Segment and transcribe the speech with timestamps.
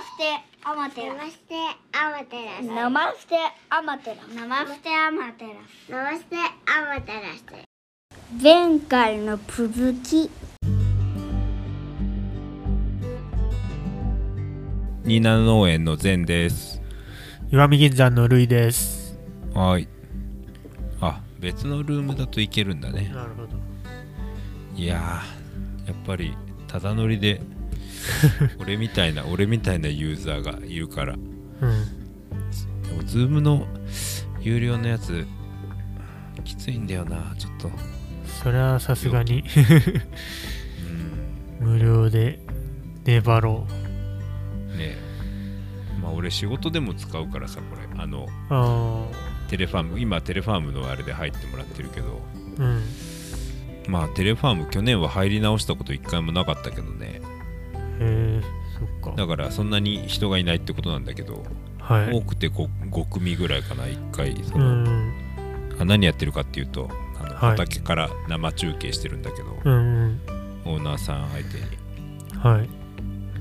[0.00, 1.14] ステアマテラ。
[1.14, 1.54] ナマステ
[1.92, 3.36] アマテラスナマステ
[3.68, 4.16] アマテラ。
[4.34, 5.50] ナマステアマテラ。
[5.86, 10.30] スナマステアマテラス前回の続き
[15.04, 16.80] ニナ農園の善です。
[17.50, 19.18] 石見銀山のるいです。
[19.54, 19.88] はい。
[21.00, 23.10] あ別のルームだといけるんだね。
[23.12, 23.48] なるほど。
[24.76, 26.34] いやーやっぱり
[26.68, 27.42] ただ乗りで
[28.58, 31.14] 俺みたいな俺みたいなユーザーがいるから。
[31.14, 31.20] うん。
[32.82, 33.66] でもズームの
[34.40, 35.26] 有料のやつ
[36.44, 37.70] きついんだよなちょっと。
[38.42, 39.44] それはさすがに。
[41.60, 41.66] うん。
[41.66, 42.40] 無料で
[43.04, 43.66] 粘ろ
[44.68, 44.76] ね。
[44.78, 44.98] え
[46.00, 48.02] まあ俺仕事でも使うからさこれ。
[48.02, 49.06] あのうあ
[49.48, 52.22] テレファーム今テレファームのあれで入ってもらってるけど。
[52.58, 52.82] あうん。
[53.88, 57.20] まあテレファーム去年は入り直したこと一回もなかったけどね
[58.00, 58.42] へえ
[58.78, 59.16] そっか。
[59.16, 61.42] だからそんなに人がいないってことなんだけど、
[61.78, 62.16] はい。
[62.16, 65.12] 多くて 5, 5組ぐらいかな1回そうの、ん。
[65.78, 67.50] あ何やってるかっていうとあの、はい。
[67.50, 71.64] 畑から生中継してるんだけど、オーナーさん相手に。
[72.38, 72.68] はい。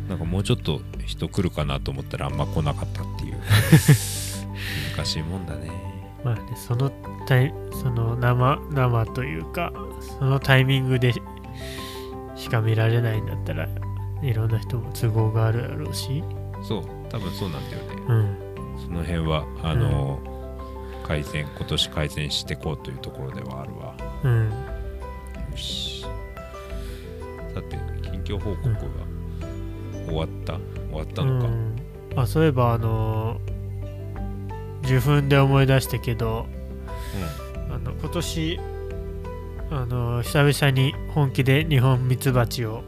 [0.09, 3.37] なんかもうちょっと人来るかなと思ったらあんま来なかったっていう。
[4.97, 5.69] 難しいもんだね。
[6.23, 6.91] まあねその
[7.27, 9.71] タイその生生というか
[10.19, 11.13] そのタイミングで
[12.35, 13.67] しか見られないんだったら
[14.21, 16.23] いろんな人も都合があるだろうし。
[16.67, 18.03] そう多分そうなんだよね。
[18.07, 18.37] うん。
[18.81, 20.19] その辺はあの、
[21.07, 23.95] 改善今年改善していこうというところではあるわ。
[24.23, 24.49] うん。
[24.49, 26.05] よし。
[27.53, 28.79] さて近況報告が
[30.05, 30.53] 終わった？
[30.53, 30.61] 終
[30.93, 31.75] わったのか、うん。
[32.15, 33.39] あそういえばあの
[34.83, 36.47] 受粉で思い出したけど
[37.71, 38.59] あの今年
[39.71, 42.83] あの久々に本気でニホンミツバチを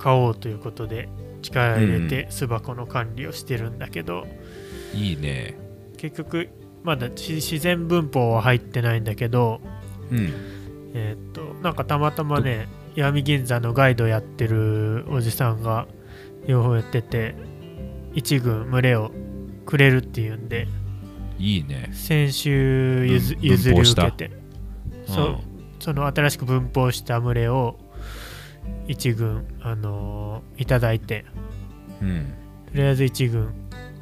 [0.00, 1.08] 買おうということで
[1.42, 4.26] 力入れて巣箱の管理をしてるんだけど、
[4.94, 5.56] いいね。
[5.98, 6.48] 結局
[6.82, 9.60] まだし自然分法は入ってないんだけど
[10.10, 10.32] うん。
[10.94, 12.66] えーっとなんかたまたまね
[12.96, 15.86] 闇銀座のガイドやってるおじさんが
[16.46, 17.36] 両方やってて
[18.14, 19.12] 一群群れを
[19.66, 20.66] くれるっていうんで
[21.38, 21.90] いいね。
[21.92, 24.30] 先週譲り受けて。
[25.06, 25.38] そう
[25.80, 27.78] その新しく分蜂した群れを
[28.86, 31.24] 一軍、あのーいただいて。
[32.02, 32.34] うん、うん
[32.72, 33.52] とりあえず一軍、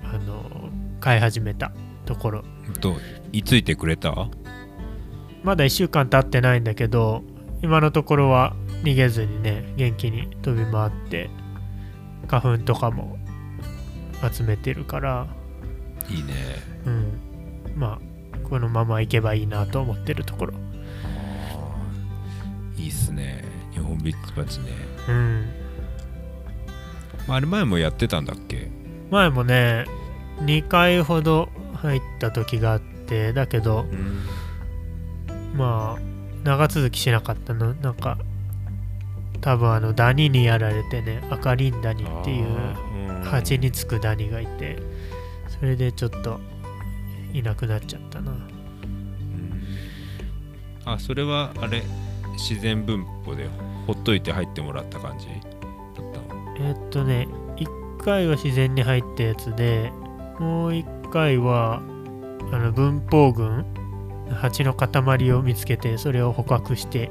[0.04, 1.72] あのー飼い始めた
[2.04, 2.44] ところ。
[2.80, 2.96] と
[3.32, 4.28] いついてくれた？
[5.42, 7.22] まだ1週間経ってないんだけど
[7.62, 11.30] 今のところは逃げずにね元気に飛び回って
[12.26, 13.16] 花粉とかも
[14.32, 15.26] 集めてるから。
[16.10, 16.34] いいね。
[16.86, 17.20] うん。
[17.76, 17.98] ま
[18.34, 20.54] あこのままいけばいいなと思ってるところ。
[22.76, 23.44] いいっすね
[23.78, 24.66] 日本ビッツバチね、
[25.08, 25.46] うん。
[27.26, 28.70] まあ、あれ前もやってたんだっけ？
[29.10, 29.86] 前もね
[30.40, 34.24] 2回ほど入った時があってだけどうん。
[35.56, 36.00] まあ
[36.44, 37.74] 長続きしなかったの。
[37.74, 38.18] なんか
[39.40, 42.46] 多分あのダニにやられてね赤リンダニっていう
[43.24, 44.78] 蜂につくダニがいて
[45.48, 46.40] それでちょっと
[47.32, 48.32] いなくなっちゃったな。
[48.32, 49.66] うん。
[50.84, 51.82] あそれはあれ？
[52.38, 53.48] 自然分布で
[53.86, 55.26] ほっといて入ってもらった感じ？
[55.26, 59.92] だったのえーっとね1回は自然に入ったやつで
[60.38, 61.82] もう1回は
[62.52, 63.64] あの分蜂群
[64.30, 67.10] 蜂の塊を見つけてそれを捕獲して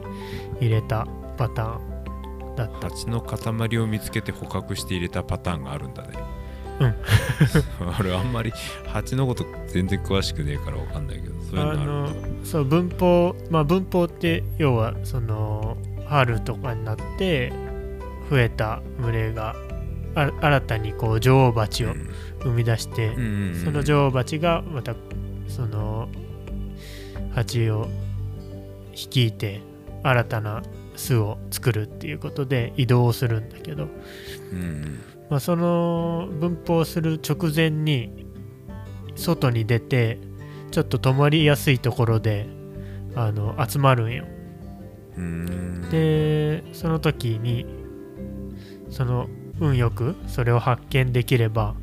[0.62, 1.80] 入れたパター
[2.54, 2.90] ンだった。
[2.90, 6.10] 蜂の塊を見つけて捕獲して入れたパターンがあるんだね
[6.80, 6.96] うん。
[8.00, 8.52] 俺あんまり
[8.88, 12.10] 蜂のこと全然詳しくねえからわかんないけどそういうのあの
[12.44, 15.78] そう分蜂まあ分蜂って要はその
[16.08, 17.52] 春とかになって
[18.30, 19.56] 増えた群れが
[20.16, 21.94] あ新たにこう女王蜂を
[22.42, 24.96] 生み出して、うんその女王蜂がまた
[25.48, 26.10] その
[27.34, 27.88] 蜂を
[28.94, 29.62] 率いて
[30.04, 30.64] 新たな
[30.96, 33.88] 巣を作るっていうことで移動をするんだけど、
[34.52, 38.26] うんうんまあ、その分蜂する直前に
[39.16, 40.20] 外に出て
[40.72, 42.48] ちょっと止まりやすいところで
[43.16, 44.26] あの集まるんよ。
[45.18, 45.90] うん。
[45.90, 47.66] でその時に
[48.90, 49.28] その
[49.60, 51.76] 運よくそれを発見できれば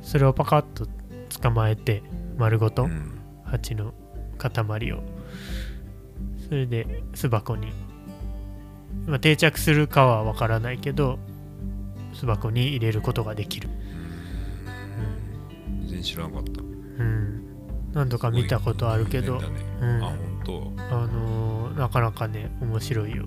[0.00, 0.86] それをパカッと
[1.40, 2.02] 捕まえて
[2.38, 3.18] 丸ごとうん。
[3.44, 3.92] 蜂の
[4.38, 5.02] 塊を
[6.48, 7.70] それで巣箱に、
[9.06, 11.18] まあ、定着するかはわからないけど
[12.22, 13.68] 巣箱に入れることができる、
[15.80, 16.62] 全然知らなかった。
[16.62, 17.42] うん、
[17.92, 19.48] 何度か見たことあるけど、ね
[19.80, 20.04] うん。
[20.04, 20.72] あ本当。
[20.78, 23.24] あのーなかなかね面白いよ。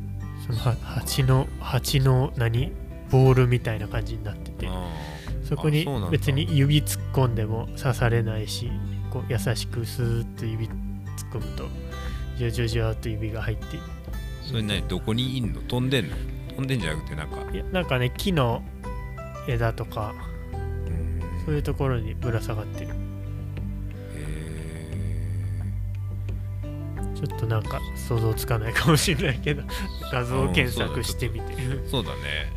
[0.47, 2.71] そのは蜂の蜂の何？
[3.11, 4.67] ボールみたいな感じになってて。
[4.69, 4.89] あ
[5.43, 8.71] そこに別に指突っ込んでも刺されないし
[9.11, 10.73] こう優しくスーッと指突っ
[11.33, 11.67] 込むと
[12.37, 13.77] ジュジュジューっと指が入って。
[14.41, 14.87] それ何？
[14.87, 15.59] どこにいんの？
[15.63, 16.15] 飛んでんの？
[16.55, 17.51] 飛んでんじゃなくてなんか。
[17.51, 18.63] いやなんかね木の
[19.47, 20.13] 枝とか
[20.87, 22.89] うんそういうところにぶら下がってる。
[24.15, 25.61] へ
[27.15, 29.63] ちょっとなんか想像つかないかもしれないけど
[30.11, 31.53] 画像検索してみて。
[31.53, 32.17] ーそうだね。
[32.25, 32.49] え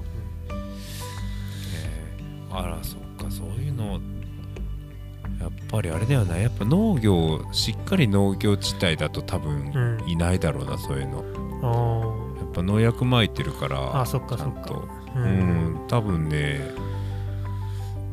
[2.50, 4.00] ーあらそっかそういうの
[5.38, 10.08] やっぱりあれだよなやっぱ農業しっかり農業地帯だと多分うん。
[10.08, 11.23] いないだろうな、そういうの
[12.49, 14.83] っぱ農薬撒いてるからあそっかそっか。
[15.17, 15.75] ううん。
[15.75, 15.87] ん。
[15.89, 16.61] 多分ね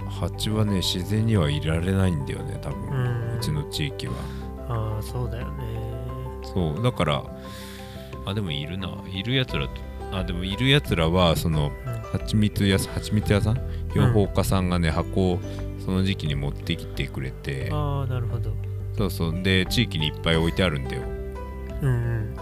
[0.10, 4.14] 蜂はね自然にはいられないんだよね多分、うちの地域は。
[4.70, 5.64] ああそうだよね。
[6.44, 6.84] そう。
[6.84, 7.24] だから
[8.26, 8.90] あでもいるな。
[9.12, 9.72] いるやつらと
[10.12, 11.96] あでもいるやつらはそのうん。
[12.20, 13.58] 蜂蜜屋さん蜂蜜屋さん？
[13.94, 15.40] 養蜂家さんがね、箱を
[15.84, 17.70] その時期に持ってきてくれて。
[17.72, 18.52] ああなるほど。
[18.98, 19.44] そうそう。
[19.44, 21.02] で地域にいっぱい置いてあるんだよ。
[21.82, 22.36] うんうん。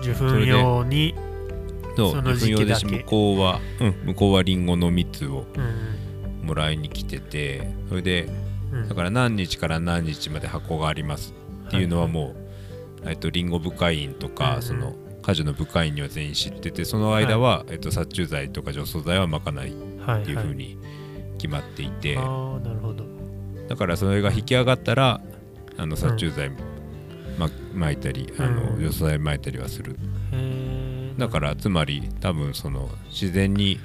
[0.00, 1.14] 受粉用に
[1.96, 2.86] そうその時期だけ。
[2.86, 6.46] 自分用で向こうはうん向こうはリンゴの蜜をうん。
[6.46, 8.28] もらいに来ててそれで
[8.72, 8.88] うん。
[8.88, 11.34] だから何日から何日まで箱があります
[11.68, 12.34] っていうのはも
[13.04, 20.76] う、えっと、リンゴ部会員とか、うんその果樹の部会員には全員知っててその間は、えっと、殺虫剤とか除草剤はまかないっはいはいていうふうに
[21.38, 23.06] 決まっていて、ああなるほど。
[23.66, 25.22] だからそれが引き上がったら
[25.78, 26.50] あの殺虫剤、
[27.38, 28.82] ま、撒いたりあのうん。
[28.82, 29.96] 除草剤撒いたりはする
[31.18, 33.78] だからつまり多分その自然に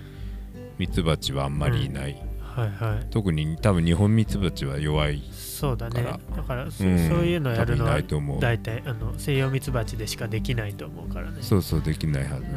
[0.78, 3.06] ミツバチはあんまりいない、はいはい。
[3.12, 6.04] 特に多分日本ミツバチは弱いそうだね。
[6.36, 7.10] だからそ,、うん。
[7.10, 8.02] そういうのやるのは
[8.40, 11.38] 大体あの西洋ミツバチでしかできないと思うからね。
[11.42, 12.42] そうそうできないはず、うん。
[12.42, 12.48] だ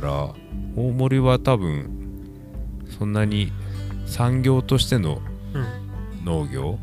[0.00, 0.34] から
[0.76, 1.90] 大森は多分
[2.98, 3.52] そんなに
[4.06, 5.22] 産業としての
[5.54, 6.24] うん。
[6.24, 6.78] 農業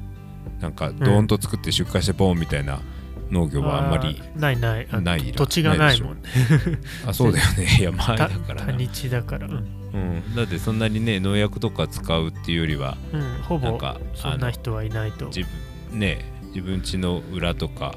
[0.59, 2.79] なんかドーンと作って出荷してボンみたいな
[3.31, 6.21] 農業はあんまり、ーないないあない土地がないもんね。
[7.05, 7.77] あそうだよね。
[7.81, 8.65] 山だたから。
[8.65, 9.47] な、多日だから。
[9.47, 15.27] うん、うん、だってそんなにね農薬とか使うっていうよりはうん、ほぼなんかそんな人はいないと。
[15.27, 15.41] 自
[15.89, 17.95] 分ね自分家の裏とか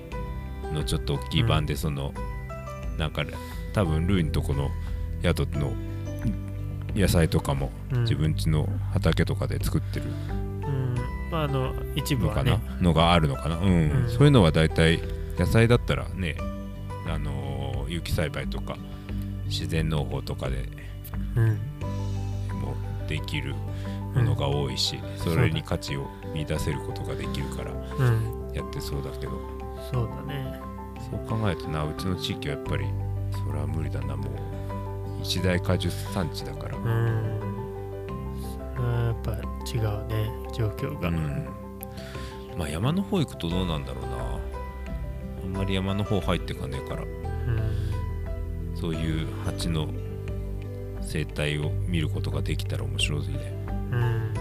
[0.72, 2.12] のちょっと大きい版でその、
[2.98, 3.24] なんか
[3.72, 4.70] 多分ルイのとこの
[5.22, 5.72] 宿の
[6.94, 8.02] 野菜とかもうん。
[8.02, 10.94] 自分家の畑とかで作ってるうん。
[11.30, 13.90] まああの一部のかな、はねのがあるのかな、うん。
[14.04, 14.10] うん。
[14.10, 15.00] そういうのは大体
[15.40, 16.36] 野菜だったらね
[17.06, 18.76] あのー有機栽培とか
[19.46, 20.68] 自然農法とかで
[21.34, 21.46] うん。
[22.60, 22.76] も
[23.06, 23.54] うできる
[24.14, 27.74] ものが多いし、それに価値を見出せることができるからう
[28.10, 28.52] ん。
[28.54, 29.32] やってそうだけど。
[29.90, 30.60] そうだね。
[31.10, 32.84] そう考えるとなうちの地域はやっぱり
[33.32, 34.28] それは無理だなもう
[35.22, 37.40] 一大果樹産地だから、うん。
[38.78, 41.48] やっぱ違うね状況が、うん。
[42.56, 44.09] まあ山の方行くとどうなんだろう
[45.50, 47.02] んまり山の方入ってかねえから。
[47.02, 47.90] うん
[48.80, 49.88] そういう蜂の
[51.02, 53.52] 生態を見ることができたら面白いね
[53.92, 54.32] うん。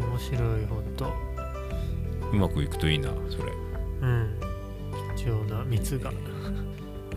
[0.00, 1.12] 面白いほんと。
[2.32, 3.52] うまくいくといいなそれ。
[4.00, 4.40] うん。
[5.16, 6.10] 貴重な蜜が。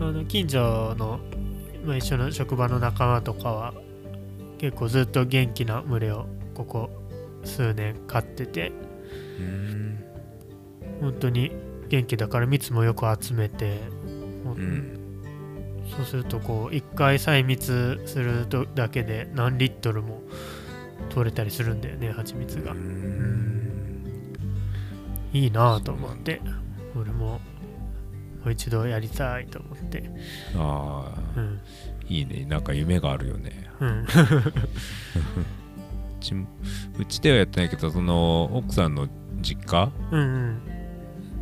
[0.00, 1.18] の近所の、
[1.84, 3.72] まあ、一緒の職場の仲間とかは
[4.58, 6.90] 結構ずっと元気な群れをここ
[7.42, 8.72] 数年飼ってて。
[9.38, 10.04] うん。
[11.00, 11.52] 本当に
[11.88, 13.80] 元気だから蜜もよく集めて、
[14.44, 14.94] うん。
[15.96, 20.22] そうするとこう1回採蜜するとだけで何リットルも
[21.08, 22.74] 取れたりするんだよね蜂蜜が。
[25.32, 26.40] いいなぁと思って。
[26.94, 27.40] 俺もも
[28.46, 30.10] う一度やりたいと思って。
[30.56, 31.40] ああ。
[31.40, 31.60] うん。
[32.08, 32.44] いいね。
[32.46, 33.70] なんか夢があるよね。
[33.80, 34.06] うん。
[36.18, 36.46] うちも
[36.98, 39.08] うちではやってないけどその奥さんの
[39.40, 40.77] 実家うんうん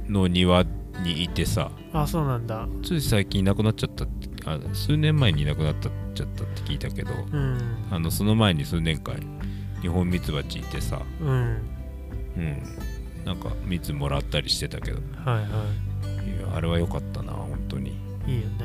[0.08, 0.64] の庭
[1.02, 2.66] にいてさあそうなんだ。
[2.82, 7.86] つい最近いなくなっちゃったってあ数年前にいなくなっちゃったって聞いたけどうん。
[7.90, 9.16] あのその前に数年間
[9.82, 11.28] ニホンミツバチいてさうん。
[11.28, 12.62] うん。
[13.24, 14.98] なんか蜜もらったりしてたけど。
[14.98, 15.36] いはい。
[15.40, 15.42] は
[16.40, 17.90] やあれは良かったな本当に、
[18.26, 18.64] いいいよね。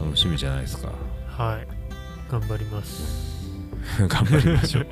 [0.00, 0.92] うん、楽しみじゃないですか。
[1.28, 1.68] はい。
[2.30, 3.30] 頑張ります。
[4.08, 4.86] 頑張りましょう。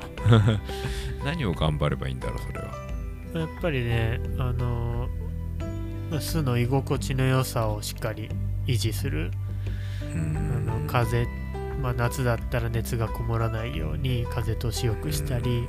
[1.25, 2.88] 何を頑張ればいいんだろうそれは
[3.33, 8.29] やっぱりねあのー巣の居心地の良さをしっかり
[8.65, 9.29] 維持する。
[10.01, 11.27] うあんの風、
[11.83, 15.67] まあ、夏だったら熱がこもらないように風通しよくしたり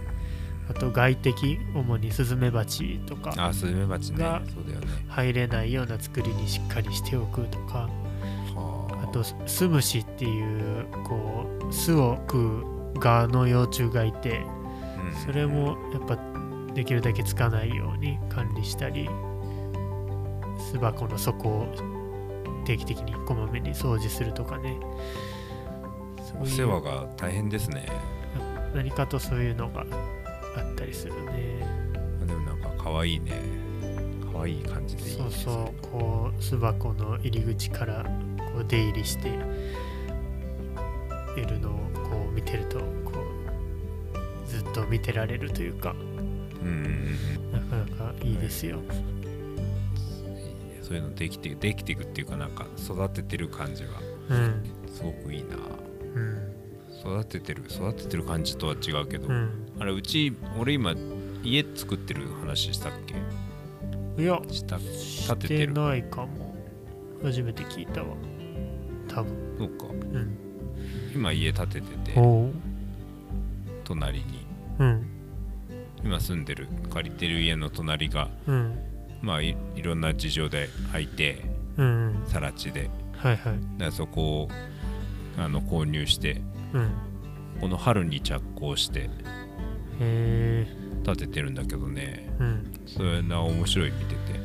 [0.70, 4.18] あと外敵主にスズメバチとかあスズメバチね。
[4.18, 4.40] が
[5.08, 7.88] 入れないような作りにしっかりしておくとか。
[8.54, 9.06] はあ。
[9.08, 10.42] とスムシってい
[10.80, 12.60] うこう巣を食
[12.94, 14.40] うガの幼虫がいて
[15.04, 15.26] うん。
[15.26, 16.16] それもやっぱ
[16.74, 19.08] できるだけつかないように管理したり
[20.70, 21.66] 巣箱の底を
[22.64, 24.78] 定期的にこまめに掃除するとかね。
[26.40, 27.88] お世話が大変ですね。
[28.74, 29.84] 何かとそういうのがあ
[30.60, 31.66] ったりするね。
[32.22, 33.32] あでもなんか可愛いね。
[34.32, 35.22] 可愛い感じでいいね。
[35.22, 35.74] そうそう。
[35.90, 38.04] こう巣箱の入り口から
[38.38, 39.40] こう出入りしている
[41.60, 42.84] のをこう見てるとこ
[44.44, 45.96] うずっと見てられるというか
[47.52, 48.90] なかなかいいですよ、いいね
[50.82, 53.90] そういうのできてできていくっていうかなんか育ててる感じが。
[54.30, 54.62] うん。
[54.92, 55.56] すごくいいな。
[56.14, 56.52] うん。
[57.00, 59.50] 育ててる育ててる感じとは違うけど、うん。
[59.78, 60.94] あれうち俺今
[61.42, 63.14] 家作ってる話したっけ？
[64.22, 64.78] いやした
[65.34, 65.72] 建ててる。
[65.72, 66.54] ないかも。
[67.22, 68.08] 初めて聞いたわ。
[69.08, 69.56] 多分。
[69.58, 69.86] そうか。
[69.86, 70.36] うん。
[71.14, 72.20] 今家建ててて
[73.84, 74.46] 隣に。
[74.78, 75.09] うん
[76.04, 78.78] 今住んでる借りてる家の隣がうん。
[79.22, 81.44] まあいいろんな事情で空いて
[81.76, 81.86] うん。
[81.86, 82.90] うん更地で。
[83.16, 83.78] はいはい。
[83.78, 84.48] だそこを
[85.38, 86.40] あの購入して
[86.72, 86.92] うん。
[87.60, 89.10] この春に着工して
[89.98, 92.34] 建ててるんだけどね。
[92.38, 92.72] うん。
[92.86, 94.40] それな面白い見てて。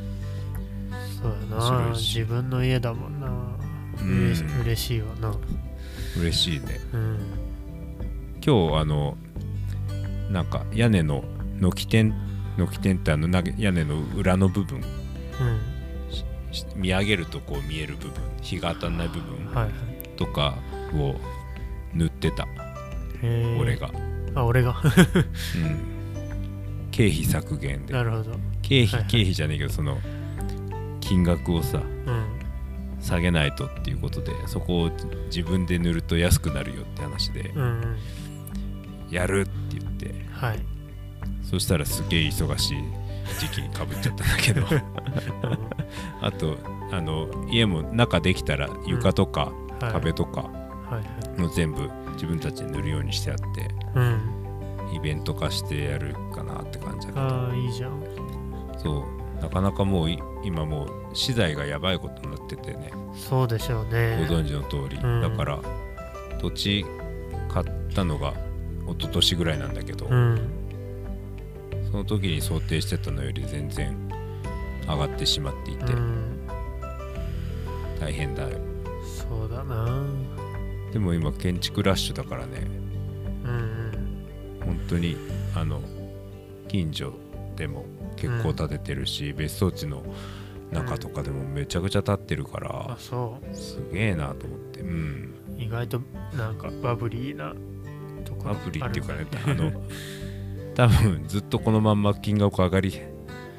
[1.22, 1.38] そうや
[1.80, 3.28] 面な自分の家だもんな。
[4.04, 5.34] うれし嬉しいわな。
[6.20, 6.80] 嬉しいね。
[6.94, 7.20] うん。
[8.46, 9.18] 今日あの
[10.30, 11.24] なんか屋根の
[11.60, 12.14] 軒天
[12.58, 14.80] 軒天ってあのな屋根の裏の部分。
[14.80, 15.60] うん。
[16.54, 18.14] し見上げるとこう見える部分。
[18.42, 19.72] 日が当たんない部分はいはい。
[20.16, 20.56] とか
[20.94, 21.16] を
[21.94, 22.44] 塗ってた。
[22.44, 22.48] へ
[23.24, 23.92] え俺が、
[24.36, 24.76] あ俺が。
[24.82, 27.94] うん、経費削減で。
[27.94, 28.32] なるほど。
[28.62, 29.06] 経費、はいはい。
[29.08, 29.98] 経費じゃねえけどその
[31.02, 31.82] 金額をさう
[32.12, 32.26] ん。
[33.02, 34.92] 下げないとっていうことでそこを
[35.26, 37.52] 自分で塗ると安くなるよって話で。
[37.56, 37.98] うんうん。
[39.10, 40.14] やるって言って。
[40.32, 40.75] はい
[41.50, 42.78] そしたらすげえ忙しい
[43.40, 44.66] 時期にかぶっちゃったんだけど。
[46.22, 46.58] あと
[46.92, 49.94] あの家も中できたら床とかはい。
[49.94, 50.50] 壁とか
[51.54, 54.20] 全部自分たちで塗るようにしてあってうん。
[54.94, 57.26] イベント化してやるかなって感じだけど。
[57.26, 58.02] ああいいじゃん。
[58.78, 59.06] そ
[59.40, 59.42] う。
[59.42, 62.92] なかなかもうい今もう資材がやばいことになっててね。
[63.14, 64.26] そうでしょうね。
[64.28, 65.22] ご存知の通り、うん。
[65.22, 65.60] だから
[66.40, 66.86] 土地
[67.50, 68.34] 買ったのが
[68.88, 70.65] 一昨年ぐらいなんだけど、うん
[71.96, 73.96] その時に想定してたのより全然
[74.86, 76.46] 上がってしまっていて、うん。
[78.02, 78.60] 大変だよ。
[79.02, 80.04] そうだな。
[80.92, 82.68] でも今建築ラッシュだからね。
[83.46, 83.92] うん
[84.60, 85.16] 本当に
[85.56, 85.80] あの
[86.68, 87.14] 近所
[87.56, 87.86] でも
[88.18, 90.04] 結構建ててるし、別荘地の
[90.74, 94.82] 中とかでもめちゃくちゃ建ってるかあら、そすげえなと思って。
[94.82, 95.34] うん。
[95.58, 96.02] う意外と
[96.36, 97.56] なんかバブリーな
[98.26, 99.72] ところアプリっていうかねあの
[100.76, 103.00] 多分ずっとこのまんま金額上がり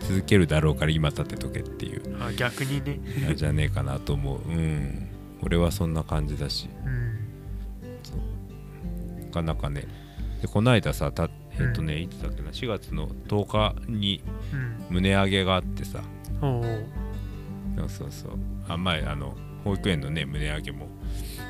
[0.01, 2.23] 続けるだろうから今建てとけっていう。
[2.23, 3.01] あ逆にね。
[3.35, 4.41] じゃねえかなと思う。
[4.49, 5.09] うん。
[5.43, 6.69] 俺はそんな感じだし。
[6.85, 7.17] うん。
[9.27, 9.87] なかなかね。
[10.41, 14.85] でこの間さたえっ、とね、いつだっけな？4月の10日にうん。
[14.91, 16.03] 胸上げがあってさ。
[16.43, 16.65] おう
[17.79, 18.33] そうそうそう。
[18.69, 20.89] あ前あの保育園のね胸上げも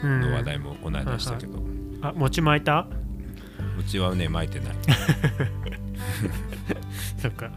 [0.03, 0.21] うん。
[0.21, 1.59] の話題もこの間したけど、
[2.03, 2.87] あ餅巻いた？
[3.79, 4.75] うちはね巻いてない。
[7.19, 7.51] そっか。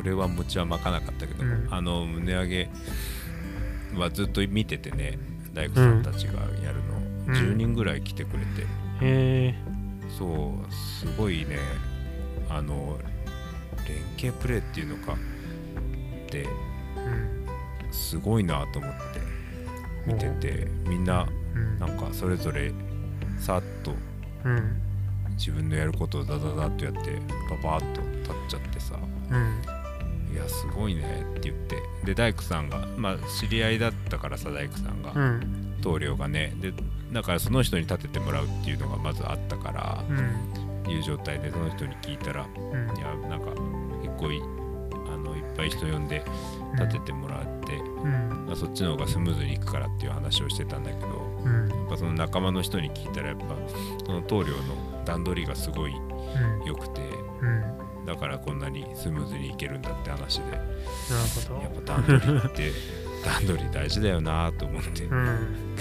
[0.00, 1.68] 俺は餅は巻かなかったけど、うん。
[1.70, 2.68] あの胸上げ
[3.96, 5.18] はずっと見ててね
[5.52, 7.34] 大工さんたちがやるの、うん。
[7.34, 8.66] 10人ぐらい来てくれて、へ
[9.00, 9.54] え
[10.18, 11.58] そうすごいね。
[12.48, 12.98] あの
[13.86, 15.14] 連携プレーっていうのか。
[15.14, 15.16] っ
[16.32, 16.48] て
[16.96, 17.46] うん
[17.92, 18.98] すごいなと思って
[20.06, 21.78] 見ててみんなうん。
[21.78, 22.72] なんかそれぞれ
[23.38, 23.94] さっと
[24.44, 24.82] うん。
[25.36, 28.94] 自分のやることをダダダッとやってパパーッと立っちゃってさ。
[29.30, 29.62] うん。
[30.32, 31.82] いやすごいねって言って。
[32.04, 35.78] で大工さんがまあ知り合いだったからさ大工さんが、うん。
[35.82, 36.54] 棟梁がね。
[36.60, 36.72] で
[37.12, 40.90] だからその人に立ててもらうっていうのがまずあったからうん。
[40.90, 42.96] いう状態でその人に聞いたらうん。
[42.96, 43.50] いやなんか
[44.02, 44.40] 結構い
[45.12, 46.24] あのいっぱい人呼んで
[46.74, 48.46] 立ててもらって、うん。
[48.46, 51.68] まあ、そっちの方がスムーズにいくからっていう話をしてたんだけどうん。
[51.68, 53.44] やっぱその仲間の人に聞いたらやっぱ
[54.06, 56.66] その棟梁の段取りがすごいうん。
[56.66, 57.00] 良くて
[57.40, 58.06] うん。
[58.06, 60.62] だからこんなにスムーズにいけるんだって話でなる
[61.48, 61.62] ほど。
[61.62, 62.72] やっぱ段取りって
[63.24, 65.04] 段取り大事だよなと思って。
[65.04, 65.74] うん。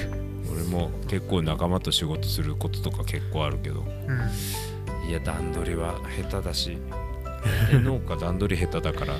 [0.54, 4.14] 俺も結構仲間と仕事することとか結構あるけどう
[5.06, 5.10] ん。
[5.10, 5.96] いや段取りは
[6.30, 6.78] 下手だし
[7.72, 9.14] で農家段取り下手だから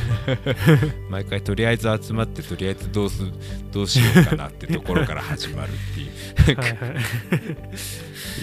[1.10, 3.22] 毎回とりあえず集まってとりあえずどうす
[3.70, 6.10] どうしようかなってところから始まるっていう。
[6.42, 6.52] って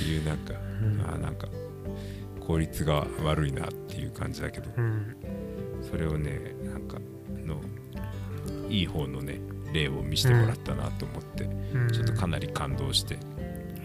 [0.08, 1.01] いうなんか、うん。
[1.01, 1.48] あーなんか
[2.39, 4.70] 効率が悪いなっていう感じだけど。
[4.77, 5.15] うん。
[5.89, 6.98] それをねなんか
[7.46, 7.62] の
[8.70, 9.39] いい方のね
[9.74, 11.91] 例を見せてもらったなと思って、うん。
[11.91, 13.15] ちょっとかなり感動して。
[13.15, 13.20] へ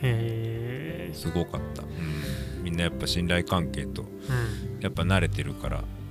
[0.02, 4.06] えすごかった、うん、みんなやっぱ信頼関係とう
[4.78, 4.80] ん。
[4.80, 6.03] やっぱ慣れてるからうん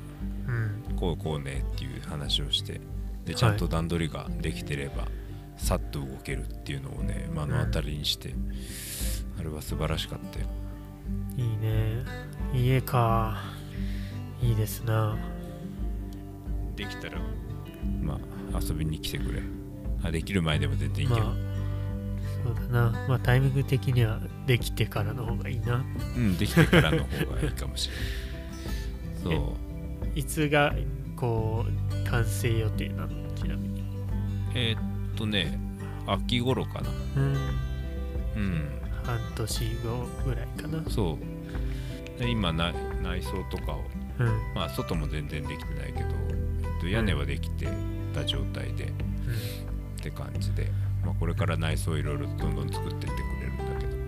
[1.03, 2.79] こうこうねっていう話をして
[3.25, 5.07] でちゃんと段取りができてれば、
[5.57, 8.33] さっと動けるっていうのをね目の当たりにして、
[9.37, 10.45] あれは素晴らしかったよ。
[11.35, 12.03] いいね。
[12.53, 13.41] 家か。
[14.41, 15.17] いいですな。
[16.77, 17.19] できたら
[18.01, 18.19] ま
[18.53, 19.41] あ遊びに来てくれ。
[20.05, 21.35] あできる前でも全然いいけど、まあ
[22.45, 23.05] そうだな。
[23.09, 25.83] まあタイミング的にはできてからの方がいいな。
[26.15, 29.39] うんできてからの方がいいかもしれない。
[29.39, 29.72] そう
[30.15, 30.73] いつが
[31.15, 33.09] こう完成予定なの？
[33.35, 33.83] ちなみに。
[34.55, 35.59] えーっとね
[36.05, 36.89] 秋頃かな。
[37.17, 37.33] うん。
[38.35, 38.69] うん。
[39.03, 40.89] 半年後ぐらいかな。
[40.89, 41.17] そ
[42.17, 42.19] う。
[42.19, 43.83] で今な内装とかを。
[44.19, 44.27] うん。
[44.53, 47.67] まあ外も全然できてないけど、えっと、屋根はできて
[48.13, 48.87] た状態で、っ
[50.01, 50.69] て感じで、
[51.03, 53.91] まあ、これから内装いろいろどんどん作ってってくれるんだけど。
[53.91, 54.07] うん。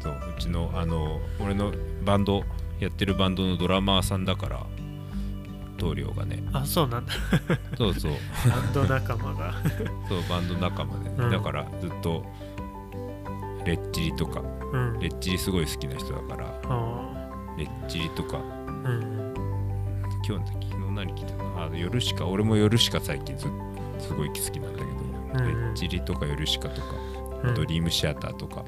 [0.00, 0.34] そう。
[0.36, 1.72] うちのあの俺の
[2.04, 2.44] バンド
[2.82, 4.66] やってるバンドのドラマーさんだから
[5.78, 6.42] 棟梁がね。
[6.52, 7.12] あそうなんだ。
[7.78, 8.12] そうそう。
[8.48, 9.54] バンド仲間が。
[10.08, 11.10] そうバンド仲間で。
[11.10, 11.30] ね、うん。
[11.30, 12.24] だからずっと
[13.64, 14.40] レッチリとか。
[14.40, 14.98] うん。
[15.00, 18.36] レッチリすごい好きな人だからあレッチリとか。
[18.36, 18.40] ー
[18.84, 19.34] うん。
[20.28, 21.72] 今日昨日何聞いたの？
[21.72, 23.46] あ夜しか俺も夜しか最近ず
[23.98, 24.90] すごい好きなんだけど、
[25.34, 25.54] うん。
[25.54, 27.11] うんレッチリとか夜しかとか、うん
[27.54, 28.64] ドリームシアターとか。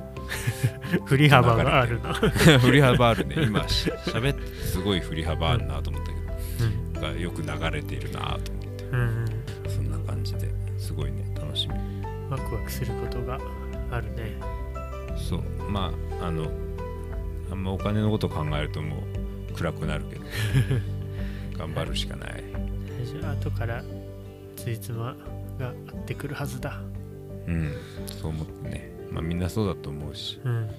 [1.06, 2.12] 振り幅があるな。
[2.60, 3.36] 振り幅あるね。
[3.42, 6.92] 今し 喋ってすごい振り幅あるなと思ったけうん。
[6.94, 8.40] ど、がよく流れているなと思っ
[8.76, 8.84] て。
[8.92, 9.26] うんうん。
[9.68, 11.24] そんな感じですごいね。
[11.36, 11.74] 楽しみ。
[12.30, 13.38] ワクワクすることが
[13.90, 14.38] あるね。
[15.16, 15.42] そう。
[15.70, 16.50] まああの
[17.50, 19.02] あんまお金のこと考えるとも
[19.50, 20.22] う暗くなるけど。
[21.58, 22.44] 頑張るしかない。
[23.40, 23.82] 後から
[24.56, 25.14] ついつま
[25.58, 26.80] が合ってくるはずだ
[27.46, 27.74] うん。
[28.06, 28.90] そう思ってね。
[29.10, 30.40] まあみんなそうだと思うし。
[30.44, 30.70] うん。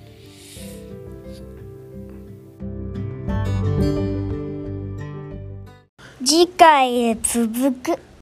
[6.26, 8.06] 次回へ続く。